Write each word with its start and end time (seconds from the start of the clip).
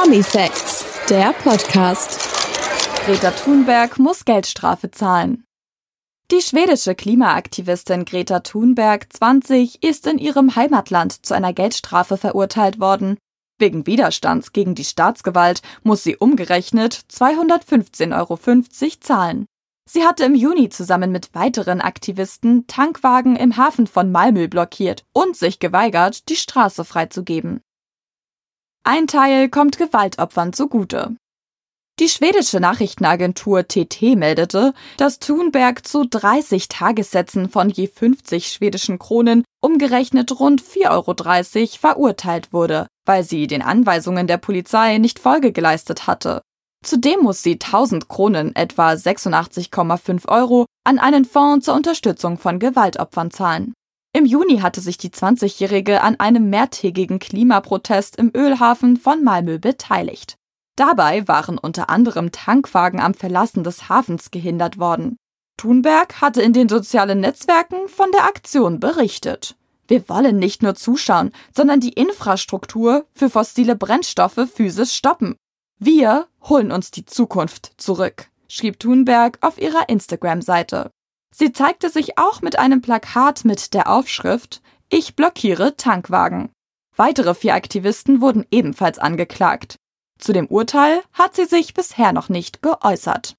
Promi 0.00 0.22
Facts, 0.22 0.84
der 1.10 1.32
Podcast. 1.32 2.20
Greta 3.04 3.32
Thunberg 3.32 3.98
muss 3.98 4.24
Geldstrafe 4.24 4.92
zahlen. 4.92 5.42
Die 6.30 6.40
schwedische 6.40 6.94
Klimaaktivistin 6.94 8.04
Greta 8.04 8.38
Thunberg, 8.40 9.12
20, 9.12 9.82
ist 9.82 10.06
in 10.06 10.18
ihrem 10.18 10.54
Heimatland 10.54 11.26
zu 11.26 11.34
einer 11.34 11.52
Geldstrafe 11.52 12.16
verurteilt 12.16 12.78
worden. 12.78 13.18
Wegen 13.58 13.88
Widerstands 13.88 14.52
gegen 14.52 14.76
die 14.76 14.84
Staatsgewalt 14.84 15.62
muss 15.82 16.04
sie 16.04 16.16
umgerechnet 16.16 17.00
215,50 17.10 18.16
Euro 18.16 18.38
zahlen. 19.00 19.46
Sie 19.90 20.04
hatte 20.04 20.24
im 20.24 20.36
Juni 20.36 20.68
zusammen 20.68 21.10
mit 21.10 21.34
weiteren 21.34 21.80
Aktivisten 21.80 22.68
Tankwagen 22.68 23.34
im 23.34 23.56
Hafen 23.56 23.88
von 23.88 24.12
Malmö 24.12 24.46
blockiert 24.46 25.04
und 25.12 25.36
sich 25.36 25.58
geweigert, 25.58 26.28
die 26.28 26.36
Straße 26.36 26.84
freizugeben. 26.84 27.62
Ein 28.90 29.06
Teil 29.06 29.50
kommt 29.50 29.76
Gewaltopfern 29.76 30.54
zugute. 30.54 31.14
Die 32.00 32.08
schwedische 32.08 32.58
Nachrichtenagentur 32.58 33.68
TT 33.68 34.16
meldete, 34.16 34.72
dass 34.96 35.18
Thunberg 35.18 35.86
zu 35.86 36.06
30 36.06 36.68
Tagessätzen 36.68 37.50
von 37.50 37.68
je 37.68 37.86
50 37.86 38.50
schwedischen 38.50 38.98
Kronen, 38.98 39.44
umgerechnet 39.60 40.40
rund 40.40 40.62
4,30 40.62 41.60
Euro, 41.60 41.68
verurteilt 41.78 42.54
wurde, 42.54 42.86
weil 43.04 43.24
sie 43.24 43.46
den 43.46 43.60
Anweisungen 43.60 44.26
der 44.26 44.38
Polizei 44.38 44.96
nicht 44.96 45.18
Folge 45.18 45.52
geleistet 45.52 46.06
hatte. 46.06 46.40
Zudem 46.82 47.20
muss 47.20 47.42
sie 47.42 47.58
1000 47.60 48.08
Kronen, 48.08 48.56
etwa 48.56 48.92
86,5 48.92 50.26
Euro, 50.28 50.64
an 50.84 50.98
einen 50.98 51.26
Fonds 51.26 51.66
zur 51.66 51.74
Unterstützung 51.74 52.38
von 52.38 52.58
Gewaltopfern 52.58 53.30
zahlen. 53.30 53.74
Im 54.12 54.24
Juni 54.24 54.58
hatte 54.58 54.80
sich 54.80 54.98
die 54.98 55.10
20-Jährige 55.10 56.02
an 56.02 56.18
einem 56.18 56.50
mehrtägigen 56.50 57.18
Klimaprotest 57.18 58.16
im 58.16 58.32
Ölhafen 58.34 58.96
von 58.96 59.22
Malmö 59.22 59.58
beteiligt. 59.58 60.36
Dabei 60.76 61.26
waren 61.28 61.58
unter 61.58 61.90
anderem 61.90 62.32
Tankwagen 62.32 63.00
am 63.00 63.14
Verlassen 63.14 63.64
des 63.64 63.88
Hafens 63.88 64.30
gehindert 64.30 64.78
worden. 64.78 65.16
Thunberg 65.56 66.20
hatte 66.20 66.40
in 66.40 66.52
den 66.52 66.68
sozialen 66.68 67.20
Netzwerken 67.20 67.88
von 67.88 68.10
der 68.12 68.24
Aktion 68.24 68.80
berichtet. 68.80 69.56
Wir 69.88 70.08
wollen 70.08 70.38
nicht 70.38 70.62
nur 70.62 70.74
zuschauen, 70.74 71.32
sondern 71.54 71.80
die 71.80 71.92
Infrastruktur 71.92 73.06
für 73.12 73.28
fossile 73.28 73.74
Brennstoffe 73.74 74.48
physisch 74.54 74.92
stoppen. 74.92 75.36
Wir 75.78 76.28
holen 76.48 76.70
uns 76.70 76.90
die 76.90 77.04
Zukunft 77.04 77.72
zurück, 77.76 78.30
schrieb 78.48 78.78
Thunberg 78.78 79.38
auf 79.40 79.58
ihrer 79.58 79.88
Instagram-Seite. 79.88 80.90
Sie 81.38 81.52
zeigte 81.52 81.88
sich 81.88 82.18
auch 82.18 82.42
mit 82.42 82.58
einem 82.58 82.82
Plakat 82.82 83.44
mit 83.44 83.72
der 83.72 83.88
Aufschrift 83.88 84.60
Ich 84.88 85.14
blockiere 85.14 85.76
Tankwagen. 85.76 86.50
Weitere 86.96 87.32
vier 87.32 87.54
Aktivisten 87.54 88.20
wurden 88.20 88.44
ebenfalls 88.50 88.98
angeklagt. 88.98 89.76
Zu 90.18 90.32
dem 90.32 90.48
Urteil 90.48 91.00
hat 91.12 91.36
sie 91.36 91.44
sich 91.44 91.74
bisher 91.74 92.12
noch 92.12 92.28
nicht 92.28 92.60
geäußert. 92.60 93.36